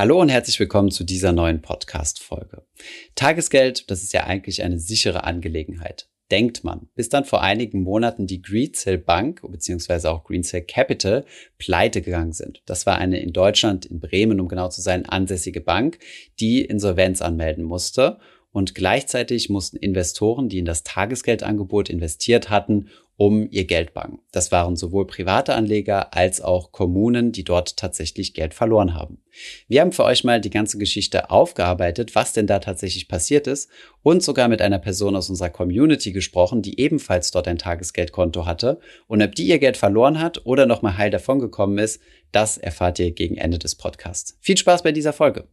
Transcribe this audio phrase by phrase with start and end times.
[0.00, 2.62] Hallo und herzlich willkommen zu dieser neuen Podcast-Folge.
[3.16, 6.08] Tagesgeld, das ist ja eigentlich eine sichere Angelegenheit.
[6.30, 10.08] Denkt man, bis dann vor einigen Monaten die Greensill Bank bzw.
[10.08, 11.26] auch Greensill Capital
[11.58, 12.62] pleite gegangen sind.
[12.64, 15.98] Das war eine in Deutschland, in Bremen, um genau zu sein, ansässige Bank,
[16.40, 18.20] die Insolvenz anmelden musste
[18.52, 22.88] und gleichzeitig mussten Investoren, die in das Tagesgeldangebot investiert hatten,
[23.20, 24.20] um ihr Geld bangen.
[24.32, 29.18] Das waren sowohl private Anleger als auch Kommunen, die dort tatsächlich Geld verloren haben.
[29.68, 33.68] Wir haben für euch mal die ganze Geschichte aufgearbeitet, was denn da tatsächlich passiert ist
[34.02, 38.80] und sogar mit einer Person aus unserer Community gesprochen, die ebenfalls dort ein Tagesgeldkonto hatte
[39.06, 42.00] und ob die ihr Geld verloren hat oder nochmal heil davongekommen ist,
[42.32, 44.38] das erfahrt ihr gegen Ende des Podcasts.
[44.40, 45.46] Viel Spaß bei dieser Folge.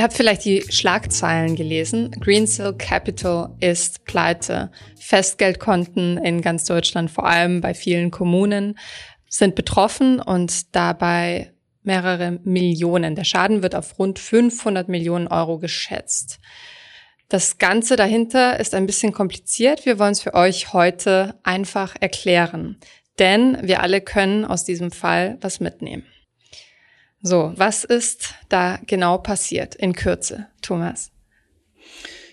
[0.00, 2.10] Ihr habt vielleicht die Schlagzeilen gelesen.
[2.12, 4.70] Greensill Capital ist pleite.
[4.98, 8.78] Festgeldkonten in ganz Deutschland, vor allem bei vielen Kommunen,
[9.28, 11.52] sind betroffen und dabei
[11.82, 13.14] mehrere Millionen.
[13.14, 16.40] Der Schaden wird auf rund 500 Millionen Euro geschätzt.
[17.28, 19.84] Das Ganze dahinter ist ein bisschen kompliziert.
[19.84, 22.78] Wir wollen es für euch heute einfach erklären.
[23.18, 26.06] Denn wir alle können aus diesem Fall was mitnehmen.
[27.22, 31.10] So, was ist da genau passiert in Kürze, Thomas?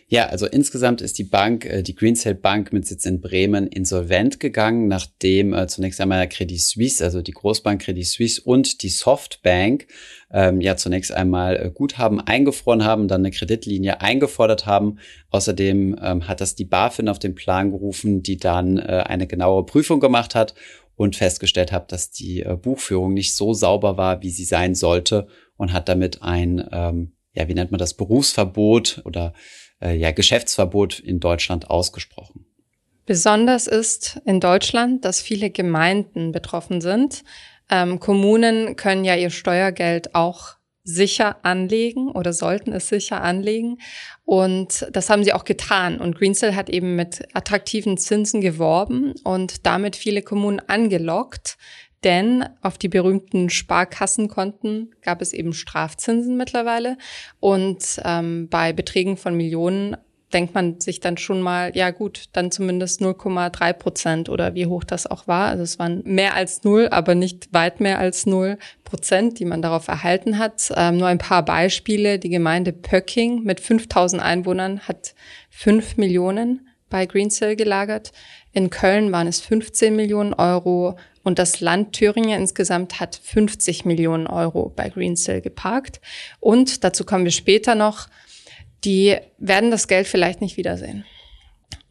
[0.09, 4.39] Ja, also insgesamt ist die Bank, äh, die Greensill Bank mit Sitz in Bremen, insolvent
[4.39, 9.87] gegangen, nachdem äh, zunächst einmal Credit Suisse, also die Großbank Credit Suisse und die Softbank
[10.31, 14.99] ähm, ja zunächst einmal äh, Guthaben eingefroren haben, dann eine Kreditlinie eingefordert haben.
[15.29, 19.65] Außerdem ähm, hat das die BaFin auf den Plan gerufen, die dann äh, eine genaue
[19.65, 20.53] Prüfung gemacht hat
[20.97, 25.27] und festgestellt habe, dass die äh, Buchführung nicht so sauber war, wie sie sein sollte
[25.55, 29.33] und hat damit ein, ähm, ja, wie nennt man das, Berufsverbot oder
[29.81, 32.45] äh, ja, Geschäftsverbot in Deutschland ausgesprochen.
[33.05, 37.23] Besonders ist in Deutschland, dass viele Gemeinden betroffen sind.
[37.69, 40.56] Ähm, Kommunen können ja ihr Steuergeld auch
[40.87, 43.77] sicher anlegen oder sollten es sicher anlegen.
[44.23, 45.99] Und das haben sie auch getan.
[45.99, 51.57] Und Greensill hat eben mit attraktiven Zinsen geworben und damit viele Kommunen angelockt.
[52.05, 56.97] Denn auf die berühmten Sparkassenkonten gab es eben Strafzinsen mittlerweile.
[57.41, 59.97] Und ähm, bei Beträgen von Millionen
[60.33, 64.83] denkt man sich dann schon mal, ja gut, dann zumindest 0,3 Prozent oder wie hoch
[64.83, 65.47] das auch war.
[65.47, 69.61] Also es waren mehr als null, aber nicht weit mehr als null Prozent, die man
[69.61, 70.71] darauf erhalten hat.
[70.75, 72.19] Ähm, nur ein paar Beispiele.
[72.19, 75.15] Die Gemeinde Pöcking mit 5000 Einwohnern hat
[75.49, 78.11] 5 Millionen bei Greensill gelagert.
[78.51, 84.27] In Köln waren es 15 Millionen Euro und das Land Thüringen insgesamt hat 50 Millionen
[84.27, 85.99] Euro bei Greensill geparkt.
[86.39, 88.07] Und dazu kommen wir später noch
[88.87, 91.03] die werden das Geld vielleicht nicht wiedersehen.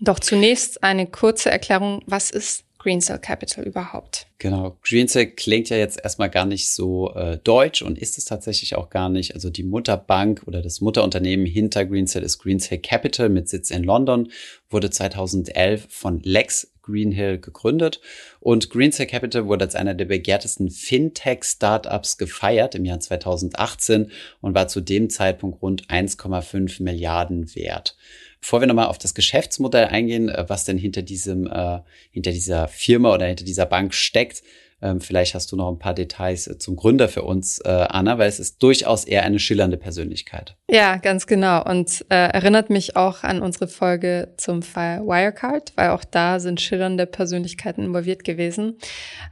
[0.01, 4.29] Doch zunächst eine kurze Erklärung, was ist Green Cell Capital überhaupt?
[4.39, 8.25] Genau, Green Cell klingt ja jetzt erstmal gar nicht so äh, deutsch und ist es
[8.25, 9.35] tatsächlich auch gar nicht.
[9.35, 13.71] Also die Mutterbank oder das Mutterunternehmen hinter Green Cell ist Green Cell Capital mit Sitz
[13.71, 14.31] in London,
[14.71, 18.01] wurde 2011 von Lex Greenhill gegründet
[18.41, 24.11] und Greensill Capital wurde als einer der begehrtesten Fintech-Startups gefeiert im Jahr 2018
[24.41, 27.97] und war zu dem Zeitpunkt rund 1,5 Milliarden wert.
[28.41, 31.81] Bevor wir nochmal auf das Geschäftsmodell eingehen, äh, was denn hinter diesem, äh,
[32.11, 34.43] hinter dieser Firma oder hinter dieser Bank steckt,
[34.83, 38.19] ähm, vielleicht hast du noch ein paar Details äh, zum Gründer für uns, äh, Anna,
[38.19, 40.57] weil es ist durchaus eher eine schillernde Persönlichkeit.
[40.71, 41.65] Ja, ganz genau.
[41.65, 46.61] Und äh, erinnert mich auch an unsere Folge zum Fall Wirecard, weil auch da sind
[46.61, 48.79] schillernde Persönlichkeiten involviert gewesen.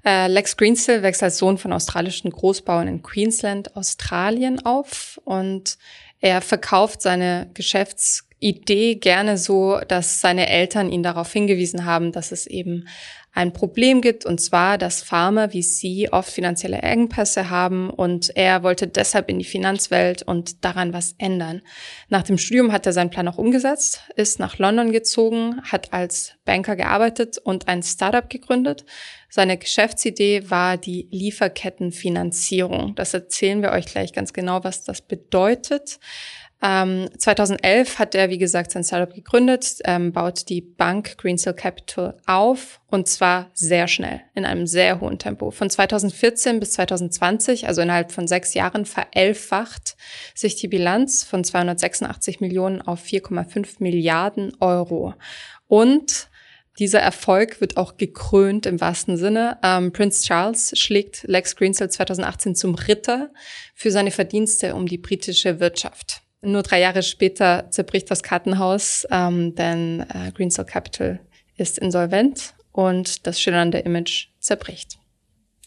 [0.04, 5.77] Äh, Lex Greensill wächst als Sohn von australischen Großbauern in Queensland, Australien auf und
[6.21, 12.47] er verkauft seine Geschäftsidee gerne so, dass seine Eltern ihn darauf hingewiesen haben, dass es
[12.47, 12.88] eben
[13.34, 18.62] ein Problem gibt, und zwar, dass Farmer wie sie oft finanzielle Engpässe haben und er
[18.62, 21.61] wollte deshalb in die Finanzwelt und daran was ändern.
[22.09, 26.34] Nach dem Studium hat er seinen Plan auch umgesetzt, ist nach London gezogen, hat als
[26.45, 28.84] Banker gearbeitet und ein Startup gegründet.
[29.36, 32.95] Seine Geschäftsidee war die Lieferkettenfinanzierung.
[32.95, 35.98] Das erzählen wir euch gleich ganz genau, was das bedeutet.
[36.63, 42.16] Ähm, 2011 hat er, wie gesagt, sein Startup gegründet, ähm, baut die Bank Greensill Capital
[42.27, 45.51] auf und zwar sehr schnell, in einem sehr hohen Tempo.
[45.51, 49.97] Von 2014 bis 2020, also innerhalb von sechs Jahren, verelfacht
[50.37, 55.15] sich die Bilanz von 286 Millionen auf 4,5 Milliarden Euro.
[55.66, 56.28] Und
[56.78, 59.59] dieser Erfolg wird auch gekrönt im wahrsten Sinne.
[59.62, 63.30] Ähm, Prince Charles schlägt Lex Greensill 2018 zum Ritter
[63.74, 66.22] für seine Verdienste um die britische Wirtschaft.
[66.42, 71.21] Nur drei Jahre später zerbricht das Kartenhaus, ähm, denn äh, Greensill Capital
[71.56, 74.98] ist insolvent und das schillernde Image zerbricht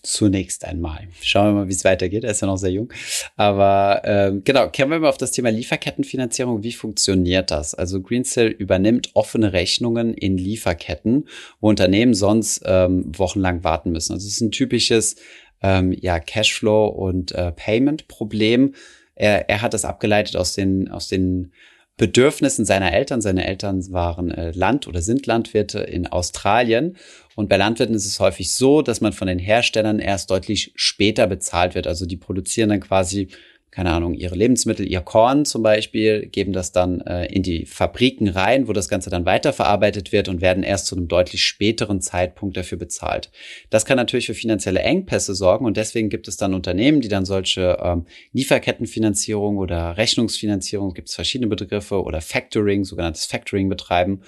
[0.04, 1.08] zunächst einmal.
[1.22, 2.24] Schauen wir mal, wie es weitergeht.
[2.24, 2.92] Er ist ja noch sehr jung.
[3.36, 6.64] Aber ähm, genau, kommen wir mal auf das Thema Lieferkettenfinanzierung.
[6.64, 7.76] Wie funktioniert das?
[7.76, 11.28] Also Greensill übernimmt offene Rechnungen in Lieferketten,
[11.60, 14.14] wo Unternehmen sonst ähm, wochenlang warten müssen.
[14.14, 15.16] Also es ist ein typisches
[15.62, 18.74] ähm, ja, Cashflow- und äh, Payment-Problem.
[19.16, 21.52] Er, er hat das abgeleitet aus den, aus den
[21.98, 23.22] Bedürfnissen seiner Eltern.
[23.22, 26.96] Seine Eltern waren äh, Land- oder sind Landwirte in Australien.
[27.36, 31.28] Und bei Landwirten ist es häufig so, dass man von den Herstellern erst deutlich später
[31.28, 31.88] bezahlt wird.
[31.88, 33.30] Also die produzieren dann quasi
[33.72, 38.28] keine Ahnung, ihre Lebensmittel, ihr Korn zum Beispiel, geben das dann äh, in die Fabriken
[38.28, 42.58] rein, wo das Ganze dann weiterverarbeitet wird und werden erst zu einem deutlich späteren Zeitpunkt
[42.58, 43.30] dafür bezahlt.
[43.70, 47.26] Das kann natürlich für finanzielle Engpässe sorgen und deswegen gibt es dann Unternehmen, die dann
[47.26, 54.22] solche ähm, Lieferkettenfinanzierung oder Rechnungsfinanzierung, gibt es verschiedene Begriffe oder Factoring, sogenanntes Factoring betreiben.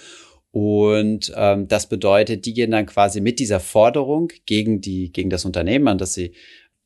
[0.51, 5.45] Und ähm, das bedeutet, die gehen dann quasi mit dieser Forderung gegen die, gegen das
[5.45, 6.33] Unternehmen an, dass sie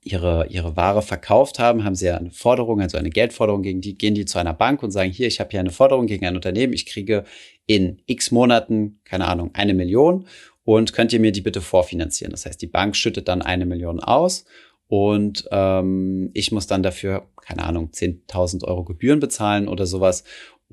[0.06, 3.98] ihre, ihre Ware verkauft haben, haben sie ja eine Forderung, also eine Geldforderung gegen die,
[3.98, 6.36] gehen die zu einer Bank und sagen, hier, ich habe hier eine Forderung gegen ein
[6.36, 7.24] Unternehmen, ich kriege
[7.66, 10.28] in x Monaten, keine Ahnung, eine Million
[10.64, 12.32] und könnt ihr mir die bitte vorfinanzieren.
[12.32, 14.46] Das heißt, die Bank schüttet dann eine Million aus
[14.88, 20.24] und ähm, ich muss dann dafür, keine Ahnung, 10.000 Euro Gebühren bezahlen oder sowas.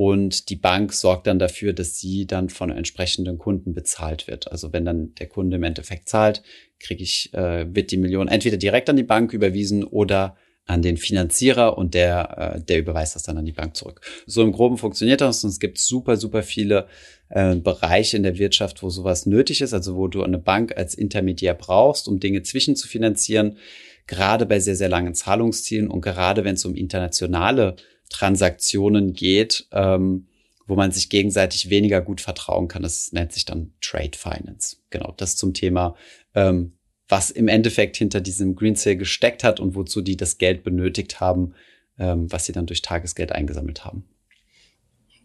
[0.00, 4.50] Und die Bank sorgt dann dafür, dass sie dann von entsprechenden Kunden bezahlt wird.
[4.50, 6.42] Also wenn dann der Kunde im Endeffekt zahlt,
[6.78, 10.96] kriege ich, äh, wird die Million entweder direkt an die Bank überwiesen oder an den
[10.96, 14.00] Finanzierer und der, äh, der überweist das dann an die Bank zurück.
[14.24, 16.86] So im Groben funktioniert das und es gibt super, super viele
[17.28, 20.94] äh, Bereiche in der Wirtschaft, wo sowas nötig ist, also wo du eine Bank als
[20.94, 23.58] Intermediär brauchst, um Dinge zwischen zu finanzieren,
[24.06, 27.76] gerade bei sehr, sehr langen Zahlungszielen und gerade wenn es um internationale
[28.10, 30.26] Transaktionen geht, ähm,
[30.66, 32.82] wo man sich gegenseitig weniger gut vertrauen kann.
[32.82, 34.76] Das nennt sich dann Trade Finance.
[34.90, 35.96] Genau, das zum Thema,
[36.34, 36.74] ähm,
[37.08, 41.20] was im Endeffekt hinter diesem Green Sale gesteckt hat und wozu die das Geld benötigt
[41.20, 41.54] haben,
[41.98, 44.04] ähm, was sie dann durch Tagesgeld eingesammelt haben.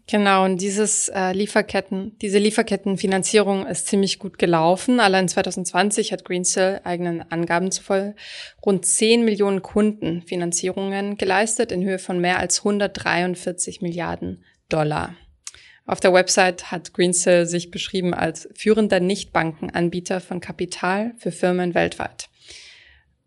[0.08, 5.00] Genau, und dieses äh, Lieferketten, diese Lieferkettenfinanzierung ist ziemlich gut gelaufen.
[5.00, 8.14] Allein 2020 hat Greensill eigenen Angaben zufolge
[8.64, 15.16] rund 10 Millionen Kunden Finanzierungen geleistet in Höhe von mehr als 143 Milliarden Dollar.
[15.86, 22.28] Auf der Website hat Greensill sich beschrieben als führender Nichtbankenanbieter von Kapital für Firmen weltweit.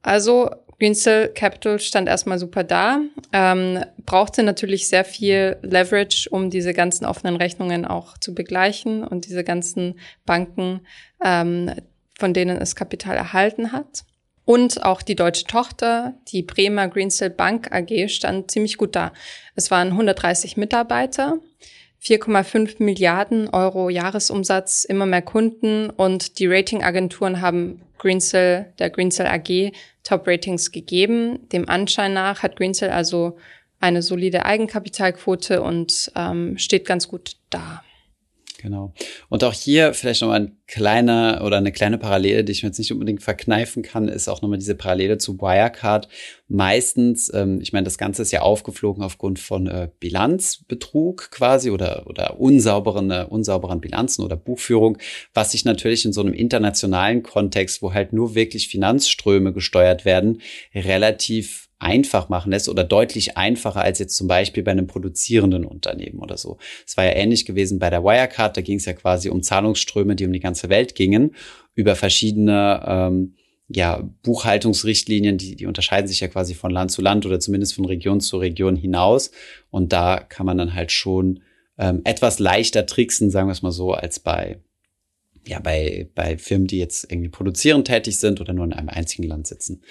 [0.01, 0.49] Also
[0.79, 3.01] Greensill Capital stand erstmal super da,
[3.33, 9.25] ähm, brauchte natürlich sehr viel Leverage, um diese ganzen offenen Rechnungen auch zu begleichen und
[9.25, 10.81] diese ganzen Banken,
[11.23, 11.73] ähm,
[12.17, 14.03] von denen es Kapital erhalten hat.
[14.45, 19.11] Und auch die deutsche Tochter, die Bremer Greensill Bank AG, stand ziemlich gut da.
[19.55, 21.39] Es waren 130 Mitarbeiter
[22.01, 29.73] 4,5 Milliarden Euro Jahresumsatz, immer mehr Kunden und die Ratingagenturen haben Greensill, der Greensill AG,
[30.09, 31.47] Top-Ratings gegeben.
[31.49, 33.37] Dem Anschein nach hat Greensill also
[33.79, 37.83] eine solide Eigenkapitalquote und ähm, steht ganz gut da.
[38.61, 38.93] Genau.
[39.29, 42.77] Und auch hier vielleicht nochmal ein kleiner oder eine kleine Parallele, die ich mir jetzt
[42.77, 46.09] nicht unbedingt verkneifen kann, ist auch nochmal diese Parallele zu Wirecard.
[46.49, 52.05] Meistens, ähm, ich meine, das Ganze ist ja aufgeflogen aufgrund von äh, Bilanzbetrug quasi oder,
[52.07, 54.97] oder unsauberen, äh, unsauberen Bilanzen oder Buchführung,
[55.33, 60.41] was sich natürlich in so einem internationalen Kontext, wo halt nur wirklich Finanzströme gesteuert werden,
[60.75, 66.19] relativ einfach machen lässt oder deutlich einfacher als jetzt zum Beispiel bei einem produzierenden Unternehmen
[66.19, 66.57] oder so.
[66.85, 70.15] Es war ja ähnlich gewesen bei der Wirecard, da ging es ja quasi um Zahlungsströme,
[70.15, 71.35] die um die ganze Welt gingen,
[71.75, 73.35] über verschiedene ähm,
[73.69, 77.85] ja, Buchhaltungsrichtlinien, die, die unterscheiden sich ja quasi von Land zu Land oder zumindest von
[77.85, 79.31] Region zu Region hinaus.
[79.69, 81.41] Und da kann man dann halt schon
[81.77, 84.59] ähm, etwas leichter tricksen, sagen wir es mal so, als bei
[85.49, 89.23] ja, bei, bei Firmen, die jetzt irgendwie produzierend tätig sind oder nur in einem einzigen
[89.23, 89.81] Land sitzen.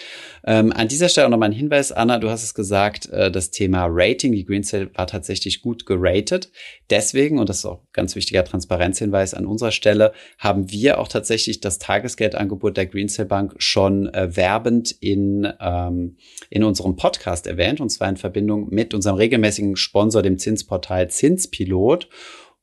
[0.47, 3.51] Ähm, an dieser Stelle auch nochmal ein Hinweis, Anna, du hast es gesagt, äh, das
[3.51, 6.53] Thema Rating, die Green Sale war tatsächlich gut geratet.
[6.91, 11.09] Deswegen, und das ist auch ein ganz wichtiger Transparenzhinweis an unserer Stelle, haben wir auch
[11.09, 16.19] tatsächlich das Tagesgeldangebot der Green Sale Bank schon äh, werbend in, ähm,
[16.51, 22.09] in unserem Podcast erwähnt, und zwar in Verbindung mit unserem regelmäßigen Sponsor, dem Zinsportal Zinspilot.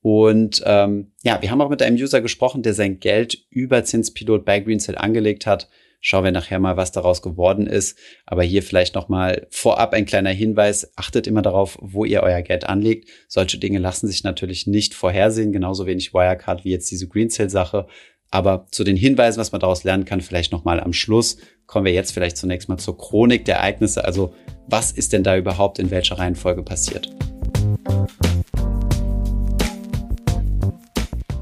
[0.06, 4.46] Und ähm, ja, wir haben auch mit einem User gesprochen, der sein Geld über Zinspilot
[4.46, 5.68] bei Greensill angelegt hat.
[6.00, 7.98] Schauen wir nachher mal, was daraus geworden ist.
[8.28, 10.92] Aber hier vielleicht nochmal vorab ein kleiner Hinweis.
[10.96, 13.10] Achtet immer darauf, wo ihr euer Geld anlegt.
[13.28, 15.52] Solche Dinge lassen sich natürlich nicht vorhersehen.
[15.52, 17.88] Genauso wenig Wirecard wie jetzt diese Greensill-Sache.
[18.30, 21.38] Aber zu den Hinweisen, was man daraus lernen kann, vielleicht nochmal am Schluss.
[21.66, 24.06] Kommen wir jetzt vielleicht zunächst mal zur Chronik der Ereignisse.
[24.06, 24.36] Also
[24.68, 27.10] was ist denn da überhaupt in welcher Reihenfolge passiert?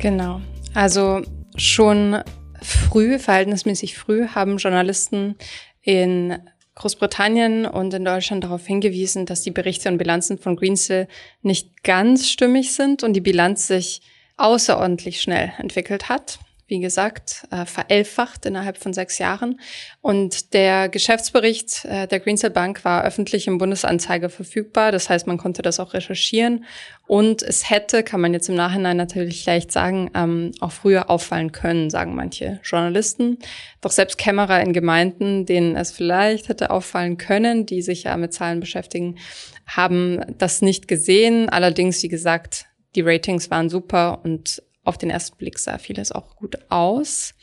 [0.03, 0.41] Genau.
[0.73, 1.21] Also
[1.55, 2.17] schon
[2.61, 5.37] früh, verhältnismäßig früh, haben Journalisten
[5.81, 6.37] in
[6.75, 11.07] Großbritannien und in Deutschland darauf hingewiesen, dass die Berichte und Bilanzen von Greensill
[11.41, 14.01] nicht ganz stimmig sind und die Bilanz sich
[14.35, 16.37] außerordentlich schnell entwickelt hat
[16.73, 19.59] wie gesagt, äh, verelfacht innerhalb von sechs Jahren.
[20.01, 24.91] Und der Geschäftsbericht äh, der Greensill Bank war öffentlich im Bundesanzeiger verfügbar.
[24.91, 26.65] Das heißt, man konnte das auch recherchieren.
[27.05, 31.51] Und es hätte, kann man jetzt im Nachhinein natürlich leicht sagen, ähm, auch früher auffallen
[31.51, 33.37] können, sagen manche Journalisten.
[33.81, 38.33] Doch selbst Kämmerer in Gemeinden, denen es vielleicht hätte auffallen können, die sich ja mit
[38.33, 39.19] Zahlen beschäftigen,
[39.67, 41.49] haben das nicht gesehen.
[41.49, 42.65] Allerdings, wie gesagt,
[42.95, 47.33] die Ratings waren super und auf den ersten Blick sah vieles auch gut aus.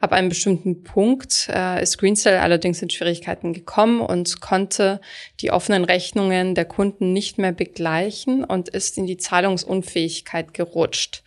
[0.00, 5.00] Ab einem bestimmten Punkt äh, ist Greencell allerdings in Schwierigkeiten gekommen und konnte
[5.40, 11.22] die offenen Rechnungen der Kunden nicht mehr begleichen und ist in die Zahlungsunfähigkeit gerutscht.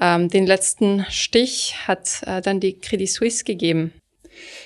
[0.00, 3.92] Ähm, den letzten Stich hat äh, dann die Credit Suisse gegeben.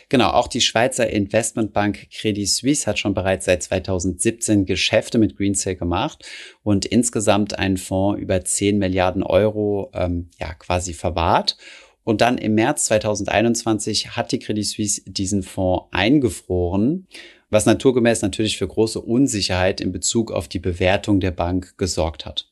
[0.09, 5.77] Genau, auch die Schweizer Investmentbank Credit Suisse hat schon bereits seit 2017 Geschäfte mit Greensill
[5.77, 6.25] gemacht
[6.63, 11.57] und insgesamt einen Fonds über 10 Milliarden Euro ähm, ja quasi verwahrt.
[12.05, 17.07] Und dann im März 2021 hat die Credit Suisse diesen Fonds eingefroren,
[17.51, 22.48] was naturgemäß natürlich für große Unsicherheit in Bezug auf die Bewertung der Bank gesorgt hat.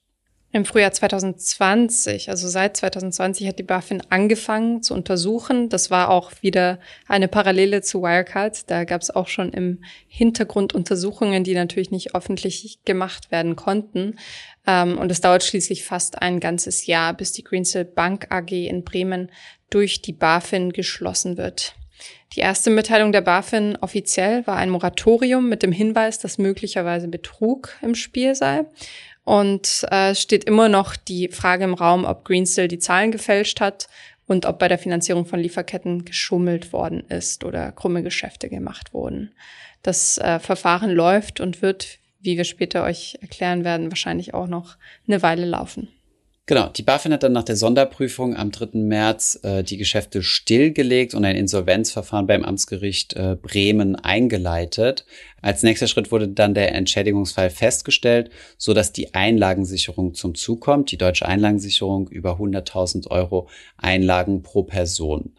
[0.57, 5.69] Im Frühjahr 2020, also seit 2020 hat die BaFin angefangen zu untersuchen.
[5.69, 8.71] Das war auch wieder eine Parallele zu Wirecard.
[8.71, 14.17] Da gab es auch schon im Hintergrund Untersuchungen, die natürlich nicht öffentlich gemacht werden konnten.
[14.67, 18.83] Ähm, und es dauert schließlich fast ein ganzes Jahr, bis die Greensill Bank AG in
[18.83, 19.31] Bremen
[19.69, 21.75] durch die BaFin geschlossen wird.
[22.35, 27.75] Die erste Mitteilung der BaFin offiziell war ein Moratorium mit dem Hinweis, dass möglicherweise Betrug
[27.83, 28.65] im Spiel sei.
[29.27, 33.89] Und äh, steht immer noch die Frage im Raum, ob Greensill die Zahlen gefälscht hat
[34.27, 39.33] und ob bei der Finanzierung von Lieferketten geschummelt worden ist oder krumme Geschäfte gemacht wurden.
[39.83, 44.77] Das äh, Verfahren läuft und wird, wie wir später euch erklären werden, wahrscheinlich auch noch
[45.09, 45.89] eine Weile laufen.
[46.49, 48.79] Genau, die BaFin hat dann nach der Sonderprüfung am 3.
[48.79, 55.07] März äh, die Geschäfte stillgelegt und ein Insolvenzverfahren beim Amtsgericht äh, Bremen eingeleitet.
[55.43, 60.93] Als nächster Schritt wurde dann der Entschädigungsfall festgestellt, so dass die Einlagensicherung zum Zug kommt,
[60.93, 65.33] die deutsche Einlagensicherung über 100.000 Euro Einlagen pro Person.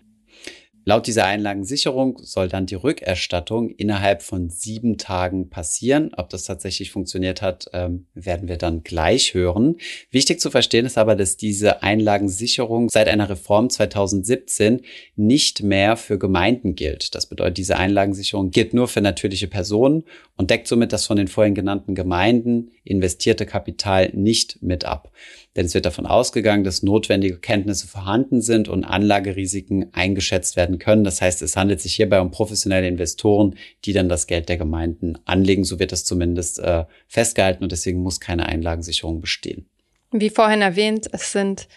[0.88, 6.12] Laut dieser Einlagensicherung soll dann die Rückerstattung innerhalb von sieben Tagen passieren.
[6.15, 9.75] Ob das tatsächlich funktioniert hat, ähm, werden wir dann gleich hören.
[10.12, 14.79] Wichtig zu verstehen ist aber, dass diese Einlagensicherung seit einer Reform 2017
[15.17, 17.15] nicht mehr für Gemeinden gilt.
[17.15, 20.06] Das bedeutet, diese Einlagensicherung gilt nur für natürliche Personen
[20.38, 25.12] und deckt somit das von den vorhin genannten Gemeinden investierte Kapital nicht mit ab.
[25.56, 31.03] Denn es wird davon ausgegangen, dass notwendige Kenntnisse vorhanden sind und Anlagerisiken eingeschätzt werden können.
[31.03, 35.17] Das heißt, es handelt sich hierbei um professionelle Investoren, die dann das Geld der Gemeinden
[35.25, 35.63] anlegen.
[35.63, 39.67] So wird das zumindest äh, festgehalten und deswegen muss keine Einlagensicherung bestehen.
[40.12, 41.67] Wie vorhin erwähnt, es sind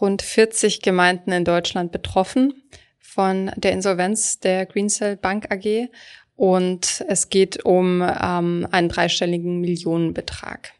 [0.00, 2.54] rund 40 Gemeinden in Deutschland betroffen
[2.98, 5.88] von der Insolvenz der Greensill Bank AG
[6.36, 10.72] und es geht um ähm, einen dreistelligen Millionenbetrag.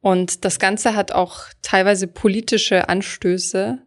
[0.00, 3.78] Und das Ganze hat auch teilweise politische Anstöße.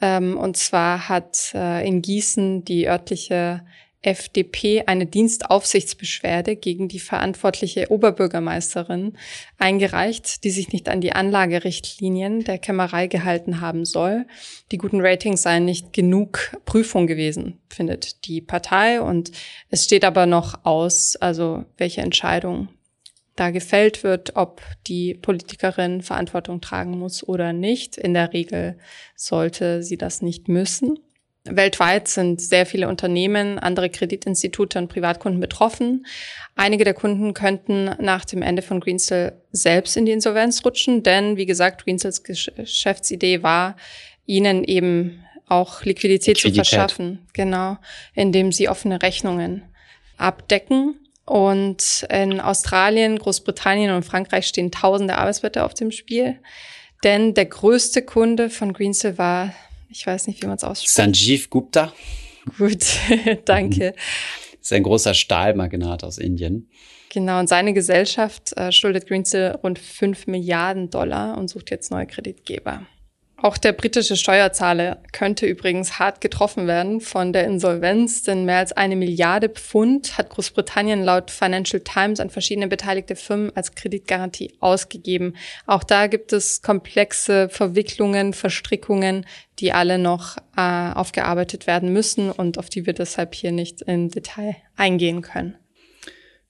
[0.00, 3.64] Ähm, und zwar hat äh, in Gießen die örtliche
[4.02, 9.14] FDP eine Dienstaufsichtsbeschwerde gegen die verantwortliche Oberbürgermeisterin
[9.58, 14.26] eingereicht, die sich nicht an die Anlagerichtlinien der Kämmerei gehalten haben soll.
[14.70, 19.00] Die guten Ratings seien nicht genug Prüfung gewesen, findet die Partei.
[19.00, 19.32] Und
[19.68, 22.68] es steht aber noch aus, also welche Entscheidung
[23.34, 27.96] da gefällt wird, ob die Politikerin Verantwortung tragen muss oder nicht.
[27.96, 28.78] In der Regel
[29.14, 30.98] sollte sie das nicht müssen.
[31.50, 36.06] Weltweit sind sehr viele Unternehmen, andere Kreditinstitute und Privatkunden betroffen.
[36.54, 41.36] Einige der Kunden könnten nach dem Ende von Greensill selbst in die Insolvenz rutschen, denn
[41.36, 43.76] wie gesagt, Greensills Geschäftsidee war,
[44.26, 46.66] ihnen eben auch Liquidität, Liquidität.
[46.66, 47.78] zu verschaffen, genau,
[48.14, 49.62] indem sie offene Rechnungen
[50.16, 56.38] abdecken und in Australien, Großbritannien und Frankreich stehen tausende Arbeitsplätze auf dem Spiel.
[57.04, 59.52] Denn der größte Kunde von Greensill war,
[59.88, 60.94] ich weiß nicht, wie man es ausspricht.
[60.94, 61.92] Sanjeev Gupta.
[62.56, 62.84] Gut,
[63.44, 63.94] danke.
[64.60, 66.68] Ist ein großer Stahlmagnat aus Indien.
[67.10, 72.06] Genau, und seine Gesellschaft äh, schuldet Greensill rund 5 Milliarden Dollar und sucht jetzt neue
[72.06, 72.86] Kreditgeber.
[73.40, 78.72] Auch der britische Steuerzahler könnte übrigens hart getroffen werden von der Insolvenz, denn mehr als
[78.72, 85.36] eine Milliarde Pfund hat Großbritannien laut Financial Times an verschiedene beteiligte Firmen als Kreditgarantie ausgegeben.
[85.66, 89.24] Auch da gibt es komplexe Verwicklungen, Verstrickungen,
[89.60, 94.10] die alle noch äh, aufgearbeitet werden müssen und auf die wir deshalb hier nicht im
[94.10, 95.56] Detail eingehen können.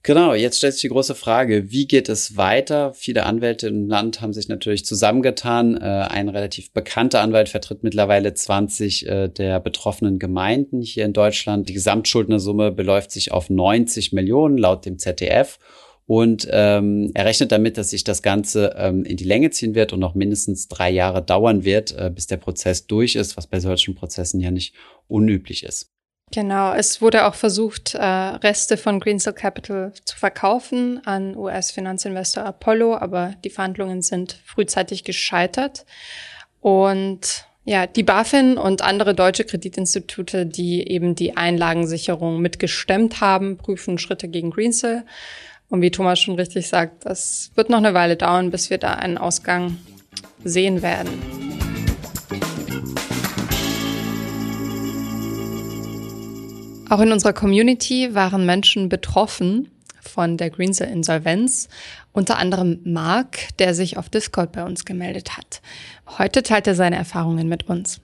[0.09, 2.95] Genau, jetzt stellt sich die große Frage, wie geht es weiter?
[2.95, 5.77] Viele Anwälte im Land haben sich natürlich zusammengetan.
[5.77, 11.69] Äh, ein relativ bekannter Anwalt vertritt mittlerweile 20 äh, der betroffenen Gemeinden hier in Deutschland.
[11.69, 15.59] Die Gesamtschuldnersumme beläuft sich auf 90 Millionen laut dem ZDF.
[16.07, 19.93] Und ähm, er rechnet damit, dass sich das Ganze ähm, in die Länge ziehen wird
[19.93, 23.61] und noch mindestens drei Jahre dauern wird, äh, bis der Prozess durch ist, was bei
[23.61, 24.75] solchen Prozessen ja nicht
[25.07, 25.91] unüblich ist.
[26.31, 32.97] Genau, es wurde auch versucht, äh, Reste von Greensill Capital zu verkaufen an US-Finanzinvestor Apollo,
[32.97, 35.87] aber die Verhandlungen sind frühzeitig gescheitert.
[36.61, 43.99] Und ja, die BaFin und andere deutsche Kreditinstitute, die eben die Einlagensicherung mitgestemmt haben, prüfen
[43.99, 45.05] Schritte gegen Greensill.
[45.71, 48.95] Und wie Thomas schon richtig sagt, das wird noch eine Weile dauern, bis wir da
[48.95, 49.77] einen Ausgang
[50.45, 51.38] sehen werden.
[56.91, 61.69] Auch in unserer Community waren Menschen betroffen von der Greensill-Insolvenz.
[62.13, 65.61] Unter anderem Mark, der sich auf Discord bei uns gemeldet hat.
[66.17, 68.01] Heute teilt er seine Erfahrungen mit uns.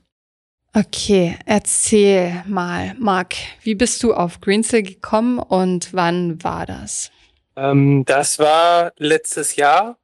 [0.74, 7.10] Okay, erzähl mal, Mark, wie bist du auf Greensill gekommen und wann war das?
[7.56, 9.96] Ähm, das war letztes Jahr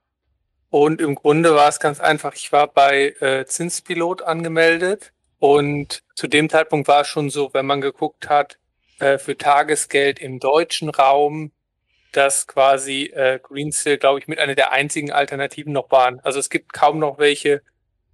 [0.71, 2.35] und im Grunde war es ganz einfach.
[2.35, 7.67] Ich war bei äh, Zinspilot angemeldet und zu dem Zeitpunkt war es schon so, wenn
[7.67, 8.60] man geguckt hat,
[9.01, 11.53] äh, für Tagesgeld im deutschen Raum,
[12.13, 16.21] dass quasi äh, Greensill, glaube ich, mit einer der einzigen Alternativen noch waren.
[16.21, 17.63] Also es gibt kaum noch welche,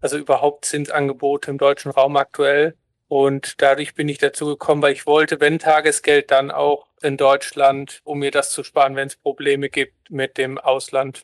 [0.00, 2.76] also überhaupt Zinsangebote im deutschen Raum aktuell.
[3.08, 8.00] Und dadurch bin ich dazu gekommen, weil ich wollte, wenn Tagesgeld, dann auch in Deutschland,
[8.04, 11.22] um mir das zu sparen, wenn es Probleme gibt mit dem Ausland.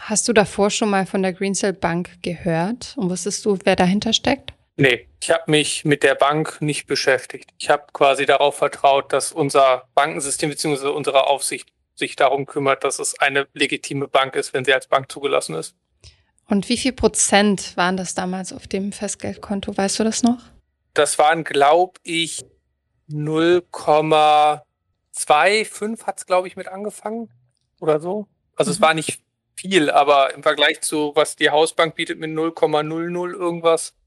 [0.00, 4.12] Hast du davor schon mal von der Greensill Bank gehört und wusstest du, wer dahinter
[4.12, 4.52] steckt?
[4.80, 7.50] Nee, ich habe mich mit der Bank nicht beschäftigt.
[7.58, 10.90] Ich habe quasi darauf vertraut, dass unser Bankensystem bzw.
[10.90, 15.10] unsere Aufsicht sich darum kümmert, dass es eine legitime Bank ist, wenn sie als Bank
[15.10, 15.74] zugelassen ist.
[16.46, 19.76] Und wie viel Prozent waren das damals auf dem Festgeldkonto?
[19.76, 20.38] Weißt du das noch?
[20.94, 22.44] Das waren, glaube ich,
[23.10, 27.32] 0,25 hat es, glaube ich, mit angefangen
[27.80, 28.28] oder so.
[28.54, 28.74] Also mhm.
[28.74, 29.20] es war nicht
[29.56, 33.97] viel, aber im Vergleich zu, was die Hausbank bietet mit 0,00 irgendwas,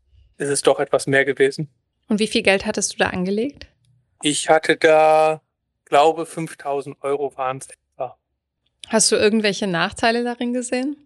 [0.41, 1.69] ist es doch etwas mehr gewesen.
[2.09, 3.67] Und wie viel Geld hattest du da angelegt?
[4.21, 5.41] Ich hatte da,
[5.85, 8.17] glaube 5000 Euro waren es etwa.
[8.87, 10.97] Hast du irgendwelche Nachteile darin gesehen?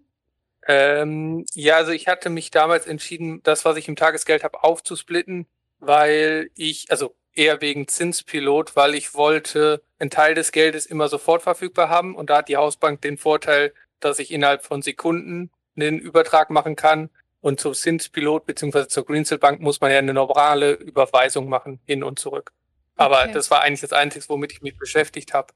[0.68, 5.46] Ähm, ja, also ich hatte mich damals entschieden, das, was ich im Tagesgeld habe, aufzusplitten,
[5.80, 11.44] weil ich, also eher wegen Zinspilot, weil ich wollte einen Teil des Geldes immer sofort
[11.44, 16.00] verfügbar haben und da hat die Hausbank den Vorteil, dass ich innerhalb von Sekunden einen
[16.00, 17.10] Übertrag machen kann
[17.46, 18.88] und zum Zinspilot bzw.
[18.88, 22.52] zur Greensill Bank muss man ja eine normale Überweisung machen, hin und zurück.
[22.96, 23.34] Aber okay.
[23.34, 25.54] das war eigentlich das Einzige, womit ich mich beschäftigt habe.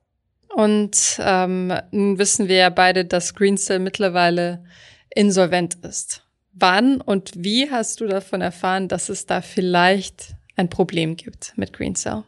[0.49, 4.63] Und ähm, nun wissen wir ja beide, dass Greensill mittlerweile
[5.09, 6.27] insolvent ist.
[6.53, 11.73] Wann und wie hast du davon erfahren, dass es da vielleicht ein Problem gibt mit
[11.73, 12.23] Greensill?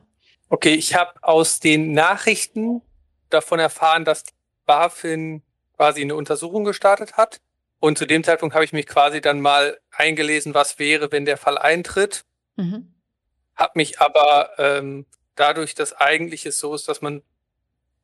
[0.49, 2.81] Okay, ich habe aus den Nachrichten
[3.29, 4.23] davon erfahren, dass
[4.65, 5.43] BaFin
[5.77, 7.41] quasi eine Untersuchung gestartet hat
[7.81, 11.35] und zu dem Zeitpunkt habe ich mich quasi dann mal eingelesen, was wäre, wenn der
[11.35, 12.25] Fall eintritt.
[12.55, 12.93] Mhm.
[13.55, 17.23] Habe mich aber ähm, dadurch, dass eigentlich es so ist, dass man,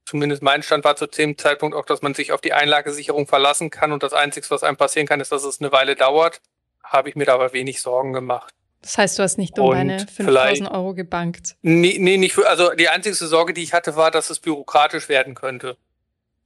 [0.04, 3.70] zumindest mein Stand war zu dem Zeitpunkt auch, dass man sich auf die Einlagesicherung verlassen
[3.70, 6.42] kann und das Einzige, was einem passieren kann, ist, dass es eine Weile dauert,
[6.84, 8.52] habe ich mir da aber wenig Sorgen gemacht.
[8.82, 11.56] Das heißt, du hast nicht um deine 5000 Euro gebankt?
[11.62, 15.08] Nee, nee, nicht für, also die einzige Sorge, die ich hatte, war, dass es bürokratisch
[15.08, 15.78] werden könnte.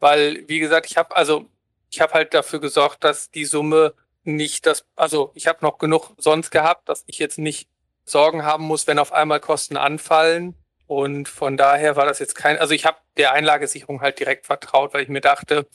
[0.02, 1.46] Weil, wie gesagt, ich habe, also
[1.92, 6.14] ich habe halt dafür gesorgt, dass die Summe nicht das, also ich habe noch genug
[6.18, 7.70] sonst gehabt, dass ich jetzt nicht
[8.06, 10.56] Sorgen haben muss, wenn auf einmal Kosten anfallen.
[10.88, 14.94] Und von daher war das jetzt kein, also ich habe der Einlagesicherung halt direkt vertraut,
[14.94, 15.68] weil ich mir dachte,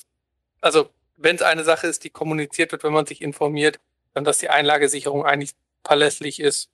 [0.61, 3.79] also wenn es eine Sache ist, die kommuniziert wird, wenn man sich informiert,
[4.15, 5.53] dann dass die Einlagesicherung eigentlich
[5.85, 6.71] verlässlich ist,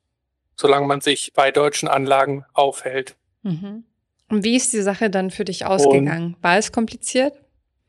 [0.56, 3.16] solange man sich bei deutschen Anlagen aufhält.
[3.42, 3.84] Mhm.
[4.28, 6.34] Und wie ist die Sache dann für dich ausgegangen?
[6.34, 7.41] Und war es kompliziert?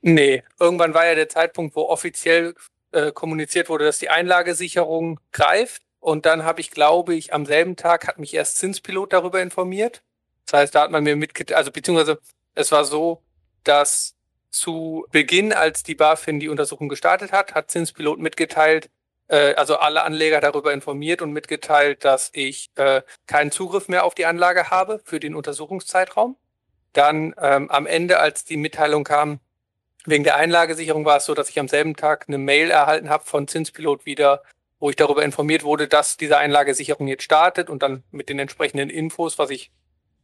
[0.05, 2.55] Nee, irgendwann war ja der Zeitpunkt, wo offiziell
[2.91, 5.81] äh, kommuniziert wurde, dass die Einlagesicherung greift.
[6.01, 10.03] Und dann habe ich, glaube ich, am selben Tag hat mich erst Zinspilot darüber informiert.
[10.45, 12.19] Das heißt, da hat man mir mitgeteilt, also beziehungsweise
[12.53, 13.23] es war so,
[13.63, 14.15] dass
[14.51, 18.89] zu Beginn, als die BaFin die Untersuchung gestartet hat, hat Zinspilot mitgeteilt,
[19.29, 24.15] äh, also alle Anleger darüber informiert und mitgeteilt, dass ich äh, keinen Zugriff mehr auf
[24.15, 26.35] die Anlage habe für den Untersuchungszeitraum.
[26.91, 29.39] Dann ähm, am Ende, als die Mitteilung kam,
[30.05, 33.23] wegen der Einlagesicherung war es so, dass ich am selben Tag eine Mail erhalten habe
[33.25, 34.43] von Zinspilot wieder,
[34.79, 38.89] wo ich darüber informiert wurde, dass diese Einlagesicherung jetzt startet und dann mit den entsprechenden
[38.89, 39.71] Infos, was ich,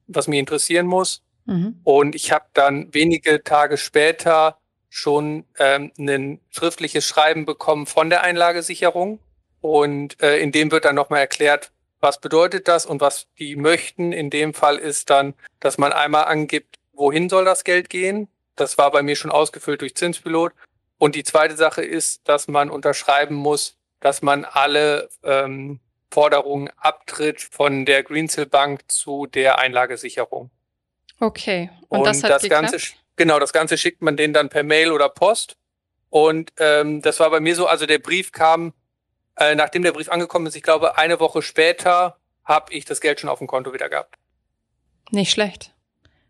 [0.07, 1.23] was mich interessieren muss.
[1.45, 1.79] Mhm.
[1.83, 4.57] Und ich habe dann wenige Tage später
[4.89, 9.19] schon ähm, ein schriftliches Schreiben bekommen von der Einlagesicherung.
[9.61, 14.11] Und äh, in dem wird dann nochmal erklärt, was bedeutet das und was die möchten.
[14.11, 18.27] In dem Fall ist dann, dass man einmal angibt, wohin soll das Geld gehen.
[18.59, 20.53] Das war bei mir schon ausgefüllt durch Zinspilot.
[20.97, 25.79] Und die zweite Sache ist, dass man unterschreiben muss, dass man alle ähm,
[26.11, 30.51] Forderungen abtritt von der Greensill Bank zu der Einlagesicherung.
[31.19, 31.69] Okay.
[31.87, 32.77] Und, und das, hat das Ganze,
[33.15, 35.55] genau, das Ganze schickt man denen dann per Mail oder Post.
[36.09, 38.73] Und ähm, das war bei mir so, also der Brief kam,
[39.37, 43.19] äh, nachdem der Brief angekommen ist, ich glaube, eine Woche später habe ich das Geld
[43.19, 44.15] schon auf dem Konto wieder gehabt.
[45.11, 45.73] Nicht schlecht.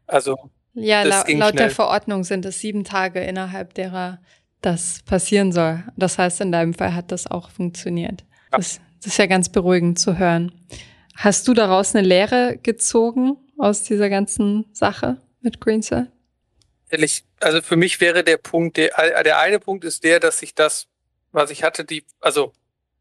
[0.06, 0.36] Also.
[0.82, 4.20] Ja, la laut der Verordnung sind es sieben Tage, innerhalb derer
[4.62, 5.84] das passieren soll.
[5.96, 8.26] Das heißt, in deinem Fall hat das auch funktioniert.
[8.52, 8.58] Ja.
[8.58, 10.52] Das, das ist ja ganz beruhigend zu hören.
[11.16, 16.08] Hast du daraus eine Lehre gezogen aus dieser ganzen Sache mit Greensill?
[16.90, 18.92] Ehrlich, also für mich wäre der Punkt, der,
[19.24, 20.88] der eine Punkt ist der, dass ich das,
[21.32, 22.54] was ich hatte, die, also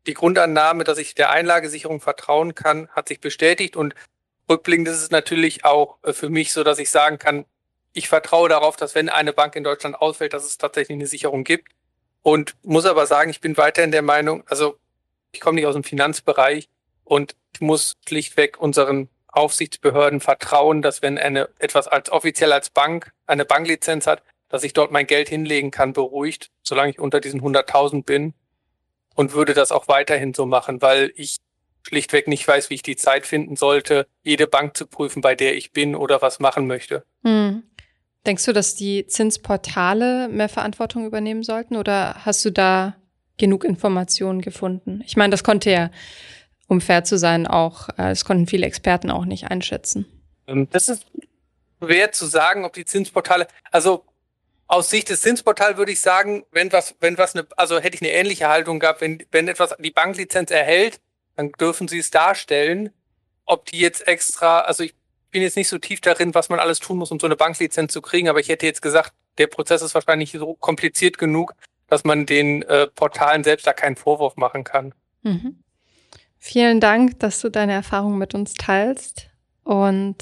[0.07, 3.95] die Grundannahme, dass ich der Einlagesicherung vertrauen kann, hat sich bestätigt und
[4.49, 7.45] rückblickend ist es natürlich auch äh, für mich so, dass ich sagen kann,
[7.99, 11.45] ich vertraue darauf, dass wenn eine Bank in Deutschland ausfällt, dass es tatsächlich eine Sicherung
[11.45, 11.73] gibt.
[12.23, 14.79] Und muss aber sagen, ich bin weiterhin der Meinung, also
[15.33, 16.69] ich komme nicht aus dem Finanzbereich
[17.05, 23.45] und muss schlichtweg unseren Aufsichtsbehörden vertrauen, dass wenn eine etwas als offiziell als Bank eine
[23.45, 28.05] Banklizenz hat, dass ich dort mein Geld hinlegen kann, beruhigt, solange ich unter diesen 100.000
[28.05, 28.35] bin
[29.15, 31.39] und würde das auch weiterhin so machen, weil ich
[31.87, 35.57] schlichtweg nicht weiß, wie ich die Zeit finden sollte, jede Bank zu prüfen, bei der
[35.57, 37.05] ich bin oder was machen möchte.
[37.23, 37.63] Hm.
[38.27, 42.97] Denkst du, dass die Zinsportale mehr Verantwortung übernehmen sollten oder hast du da
[43.39, 45.03] genug Informationen gefunden?
[45.07, 45.91] Ich meine, das konnte ja,
[46.67, 50.07] um fair zu sein, auch, äh, das konnten viele Experten auch nicht einschätzen.
[50.47, 51.07] Ähm, das ist
[51.83, 54.05] schwer zu sagen, ob die Zinsportale, also
[54.67, 58.03] aus Sicht des Zinsportals würde ich sagen, wenn was, wenn was eine, also hätte ich
[58.03, 61.01] eine ähnliche Haltung gehabt, wenn, wenn etwas die Banklizenz erhält,
[61.37, 62.91] dann dürfen sie es darstellen.
[63.47, 64.95] Ob die jetzt extra, also ich
[65.31, 67.93] bin jetzt nicht so tief darin, was man alles tun muss, um so eine Banklizenz
[67.93, 71.55] zu kriegen, aber ich hätte jetzt gesagt, der Prozess ist wahrscheinlich so kompliziert genug,
[71.87, 74.95] dass man den äh, Portalen selbst da keinen Vorwurf machen kann.
[75.23, 75.63] Mhm.
[76.39, 79.31] Vielen Dank, dass du deine Erfahrungen mit uns teilst
[79.65, 80.17] und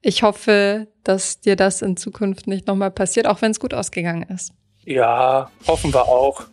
[0.00, 4.22] ich hoffe, dass dir das in Zukunft nicht nochmal passiert, auch wenn es gut ausgegangen
[4.24, 4.52] ist.
[4.84, 6.44] Ja, hoffen wir auch.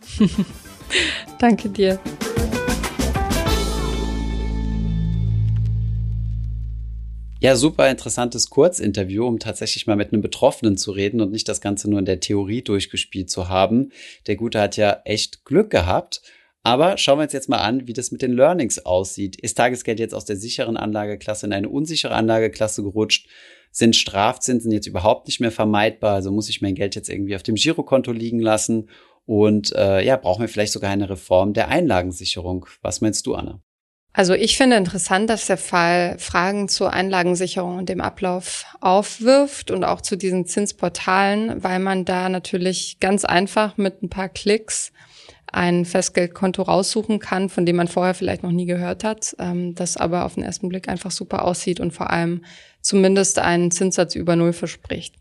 [1.38, 1.98] Danke dir.
[7.42, 11.60] Ja, super interessantes Kurzinterview, um tatsächlich mal mit einem Betroffenen zu reden und nicht das
[11.60, 13.90] Ganze nur in der Theorie durchgespielt zu haben.
[14.28, 16.22] Der Gute hat ja echt Glück gehabt.
[16.62, 19.34] Aber schauen wir uns jetzt mal an, wie das mit den Learnings aussieht.
[19.40, 23.26] Ist Tagesgeld jetzt aus der sicheren Anlageklasse in eine unsichere Anlageklasse gerutscht?
[23.72, 26.14] Sind Strafzinsen jetzt überhaupt nicht mehr vermeidbar?
[26.14, 28.88] Also muss ich mein Geld jetzt irgendwie auf dem Girokonto liegen lassen?
[29.26, 32.66] Und äh, ja, brauchen wir vielleicht sogar eine Reform der Einlagensicherung?
[32.82, 33.60] Was meinst du, Anna?
[34.14, 39.84] Also ich finde interessant, dass der Fall Fragen zur Einlagensicherung und dem Ablauf aufwirft und
[39.84, 44.92] auch zu diesen Zinsportalen, weil man da natürlich ganz einfach mit ein paar Klicks
[45.50, 49.96] ein Festgeldkonto raussuchen kann, von dem man vorher vielleicht noch nie gehört hat, ähm, das
[49.96, 52.44] aber auf den ersten Blick einfach super aussieht und vor allem
[52.80, 55.14] zumindest einen Zinssatz über Null verspricht.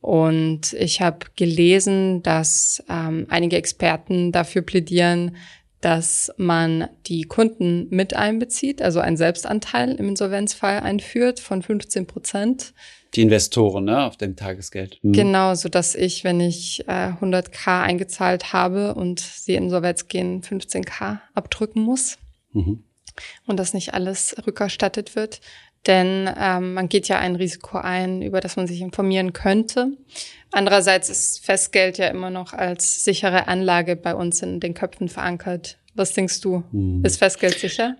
[0.00, 5.36] Und ich habe gelesen, dass ähm, einige Experten dafür plädieren,
[5.82, 12.72] dass man die Kunden mit einbezieht, also einen Selbstanteil im Insolvenzfall einführt von 15 Prozent.
[13.14, 15.00] Die Investoren, ne, auf dem Tagesgeld.
[15.02, 15.12] Mhm.
[15.12, 21.18] Genau, so dass ich, wenn ich äh, 100k eingezahlt habe und sie insolvenz gehen, 15k
[21.34, 22.16] abdrücken muss.
[22.52, 22.84] Mhm.
[23.46, 25.40] Und dass nicht alles rückerstattet wird.
[25.86, 29.88] Denn ähm, man geht ja ein Risiko ein, über das man sich informieren könnte.
[30.52, 35.78] Andererseits ist Festgeld ja immer noch als sichere Anlage bei uns in den Köpfen verankert.
[35.94, 36.62] Was denkst du?
[36.70, 37.04] Hm.
[37.04, 37.96] Ist Festgeld sicher?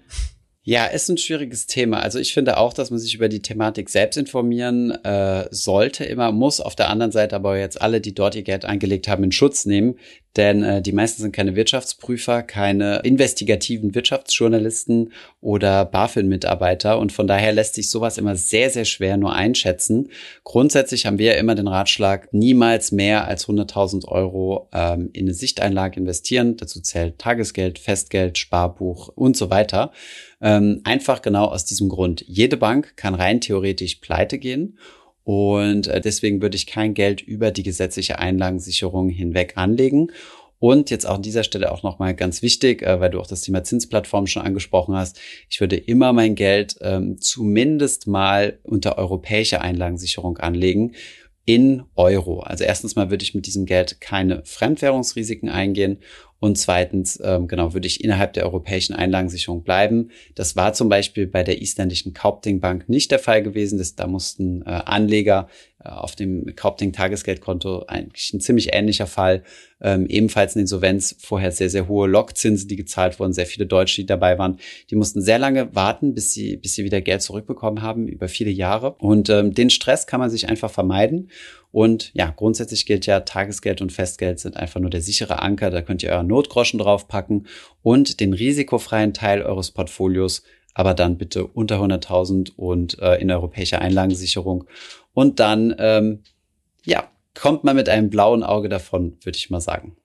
[0.64, 1.98] Ja, ist ein schwieriges Thema.
[1.98, 6.30] Also ich finde auch, dass man sich über die Thematik selbst informieren äh, sollte, immer
[6.30, 6.60] muss.
[6.60, 9.64] Auf der anderen Seite aber jetzt alle, die dort ihr Geld angelegt haben, in Schutz
[9.64, 9.98] nehmen.
[10.36, 17.52] Denn äh, die meisten sind keine Wirtschaftsprüfer, keine investigativen Wirtschaftsjournalisten oder BaFin-Mitarbeiter und von daher
[17.52, 20.08] lässt sich sowas immer sehr, sehr schwer nur einschätzen.
[20.44, 25.34] Grundsätzlich haben wir ja immer den Ratschlag, niemals mehr als 100.000 Euro ähm, in eine
[25.34, 26.56] Sichteinlage investieren.
[26.56, 29.92] Dazu zählt Tagesgeld, Festgeld, Sparbuch und so weiter.
[30.40, 32.24] Ähm, einfach genau aus diesem Grund.
[32.26, 34.78] Jede Bank kann rein theoretisch pleite gehen
[35.24, 40.10] und äh, deswegen würde ich kein Geld über die gesetzliche Einlagensicherung hinweg anlegen.
[40.58, 43.40] Und jetzt auch an dieser Stelle auch nochmal ganz wichtig, äh, weil du auch das
[43.40, 45.18] Thema Zinsplattform schon angesprochen hast.
[45.50, 50.92] Ich würde immer mein Geld ähm, zumindest mal unter europäischer Einlagensicherung anlegen
[51.44, 52.40] in Euro.
[52.40, 55.98] Also erstens mal würde ich mit diesem Geld keine Fremdwährungsrisiken eingehen
[56.42, 60.10] und zweitens, ähm, genau, würde ich innerhalb der europäischen Einlagensicherung bleiben.
[60.34, 63.78] Das war zum Beispiel bei der isländischen Kaupting Bank nicht der Fall gewesen.
[63.78, 65.46] Das, da mussten äh, Anleger
[65.84, 69.42] auf dem Kaupting Tagesgeldkonto eigentlich ein ziemlich ähnlicher Fall.
[69.80, 74.02] Ähm, ebenfalls eine Insolvenz, vorher sehr, sehr hohe Lockzinsen, die gezahlt wurden, sehr viele Deutsche,
[74.02, 74.58] die dabei waren.
[74.90, 78.50] Die mussten sehr lange warten, bis sie, bis sie wieder Geld zurückbekommen haben, über viele
[78.50, 78.94] Jahre.
[78.98, 81.30] Und ähm, den Stress kann man sich einfach vermeiden.
[81.72, 85.70] Und ja, grundsätzlich gilt ja, Tagesgeld und Festgeld sind einfach nur der sichere Anker.
[85.70, 87.46] Da könnt ihr euren Notgroschen draufpacken
[87.82, 90.42] und den risikofreien Teil eures Portfolios,
[90.74, 94.64] aber dann bitte unter 100.000 und äh, in europäischer Einlagensicherung.
[95.12, 96.22] Und dann, ähm,
[96.84, 99.96] ja, kommt man mit einem blauen Auge davon, würde ich mal sagen.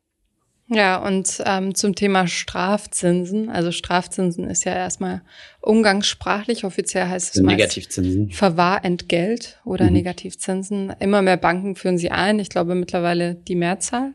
[0.70, 3.50] Ja, und ähm, zum Thema Strafzinsen.
[3.50, 5.22] Also Strafzinsen ist ja erstmal
[5.62, 6.66] umgangssprachlich.
[6.66, 8.32] Offiziell heißt es Negativzinsen.
[8.32, 9.94] Verwahrentgelt oder mhm.
[9.94, 10.94] Negativzinsen.
[11.00, 12.40] Immer mehr Banken führen sie ein.
[12.40, 14.12] Ich glaube mittlerweile die Mehrzahl.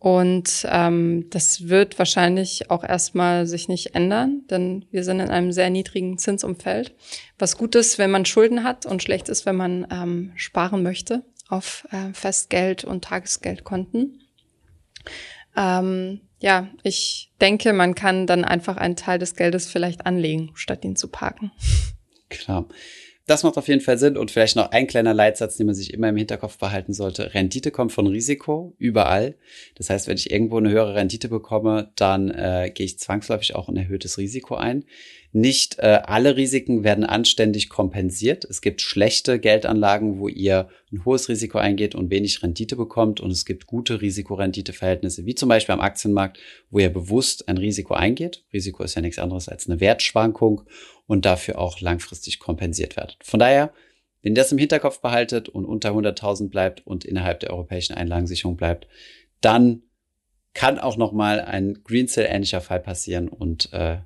[0.00, 5.52] Und ähm, das wird wahrscheinlich auch erstmal sich nicht ändern, denn wir sind in einem
[5.52, 6.94] sehr niedrigen Zinsumfeld.
[7.38, 11.22] Was gut ist, wenn man Schulden hat und schlecht ist, wenn man ähm, sparen möchte
[11.50, 14.22] auf äh, Festgeld- und Tagesgeldkonten.
[15.54, 20.82] Ähm, ja, ich denke, man kann dann einfach einen Teil des Geldes vielleicht anlegen, statt
[20.82, 21.52] ihn zu parken.
[22.30, 22.64] Klar.
[23.30, 25.94] Das macht auf jeden Fall Sinn und vielleicht noch ein kleiner Leitsatz, den man sich
[25.94, 27.32] immer im Hinterkopf behalten sollte.
[27.32, 29.36] Rendite kommt von Risiko, überall.
[29.76, 33.68] Das heißt, wenn ich irgendwo eine höhere Rendite bekomme, dann äh, gehe ich zwangsläufig auch
[33.68, 34.84] ein erhöhtes Risiko ein.
[35.32, 38.44] Nicht äh, alle Risiken werden anständig kompensiert.
[38.44, 43.20] Es gibt schlechte Geldanlagen, wo ihr ein hohes Risiko eingeht und wenig Rendite bekommt.
[43.20, 46.40] Und es gibt gute Risikorenditeverhältnisse, wie zum Beispiel am Aktienmarkt,
[46.70, 48.42] wo ihr bewusst ein Risiko eingeht.
[48.52, 50.62] Risiko ist ja nichts anderes als eine Wertschwankung
[51.10, 53.16] und dafür auch langfristig kompensiert werdet.
[53.24, 53.72] Von daher,
[54.22, 58.56] wenn ihr das im Hinterkopf behaltet und unter 100.000 bleibt und innerhalb der europäischen Einlagensicherung
[58.56, 58.86] bleibt,
[59.40, 59.82] dann
[60.54, 63.96] kann auch noch mal ein Green Cell ähnlicher Fall passieren und äh,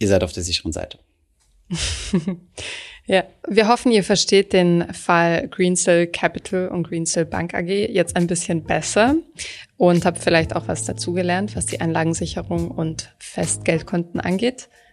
[0.00, 0.98] ihr seid auf der sicheren Seite.
[3.06, 8.26] ja, wir hoffen, ihr versteht den Fall Greensill Capital und Greensill Bank AG jetzt ein
[8.26, 9.14] bisschen besser
[9.76, 14.68] und habt vielleicht auch was dazugelernt, was die Anlagensicherung und Festgeldkonten angeht.